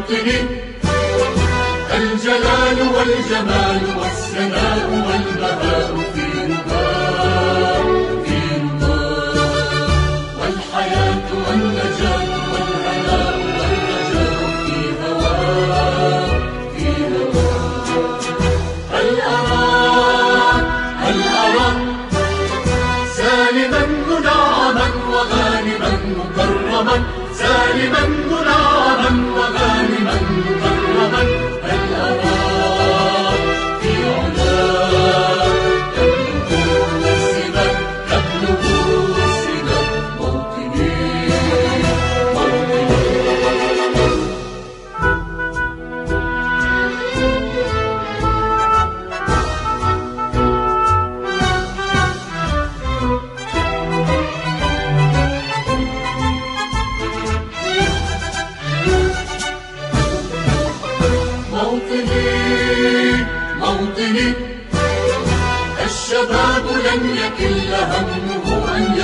موطني 0.00 0.40
الجلال 1.94 2.78
والجمال 2.94 3.80
والسناء 4.00 4.88
والبهاء 5.06 5.94
في 6.14 6.26
نباء 6.52 7.84
في 8.24 8.40
نباء 8.62 9.36
والحياة 10.40 11.28
والنجاة 11.48 12.30
والهناء 12.52 13.36
والرجاء 13.58 14.40
في 14.66 14.78
هواء 15.02 16.28
في 16.76 16.88
هواء. 17.14 18.20
هل 18.92 19.08
أرى 19.20 19.66
هل 21.04 21.18
أرى 21.44 21.68
سالما 23.16 23.82
منعما 24.08 24.86
وغانما 25.12 25.90
مكرما 26.18 26.96
سالما 27.34 28.06
منعما 28.06 28.49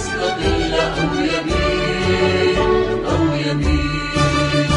يستقل 0.00 0.74
أو 0.74 1.14
يميل 1.14 2.58
أو 3.06 3.22
يميل 3.46 4.70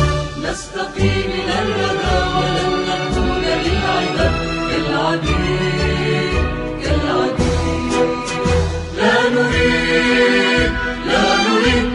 نستقي 0.43 1.13
من 1.31 1.49
الردى 1.59 2.17
ولن 2.35 2.71
نكون 2.89 3.43
للعباد 3.63 4.33
كالعبيد 4.69 6.33
كالعبيد 6.83 7.93
لا 8.97 9.29
نريد 9.29 10.71
لا 11.07 11.25
نريد 11.47 11.89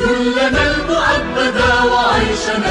ذلنا 0.00 0.62
المعبدا 0.74 1.82
وعيشنا 1.84 2.70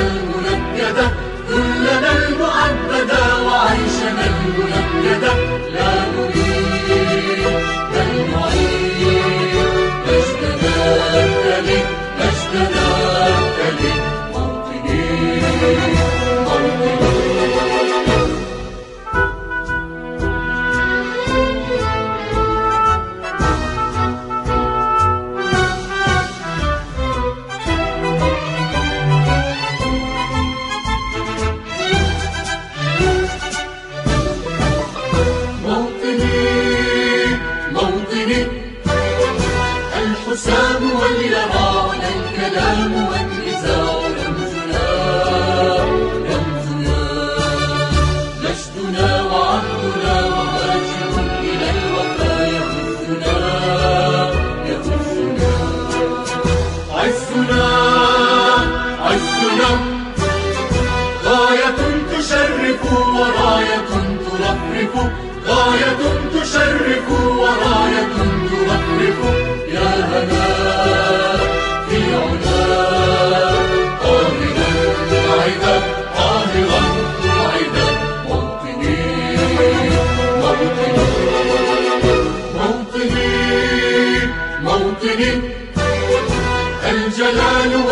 الحسام 40.04 40.84
واليران 41.00 42.00
الكلام 42.16 42.94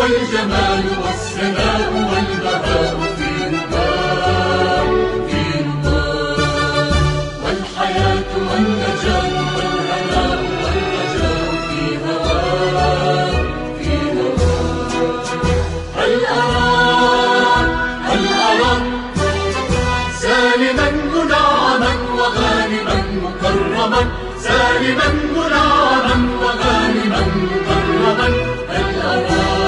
والجمال 0.06 0.84
والسماء 1.04 1.90
والبهاء 2.10 2.96
في 3.18 3.30
رضاه 3.56 4.86
في 5.28 5.42
رضاه 5.66 6.90
والحياة 7.44 8.30
والنجاة 8.48 9.34
والهناء 9.56 10.40
والرجاء 10.62 11.50
في 11.68 11.98
هواه 12.06 13.32
في 13.78 13.94
هواه 14.16 15.22
هل 15.96 16.14
أرى 16.24 17.66
هل 18.08 18.24
أرى 18.50 18.74
سالما 20.20 20.90
منعما 21.14 21.92
وغانما 22.18 22.96
مكرما؟ 23.24 24.02
سالما 24.40 25.08
منعما 25.34 26.16
وغانما 26.42 27.20
مكرما. 27.36 28.28
هل 28.70 29.00
أرى 29.02 29.65